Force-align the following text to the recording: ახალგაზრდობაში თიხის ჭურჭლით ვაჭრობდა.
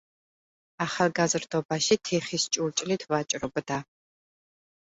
ახალგაზრდობაში 0.85 1.99
თიხის 2.11 2.47
ჭურჭლით 2.59 3.07
ვაჭრობდა. 3.15 3.81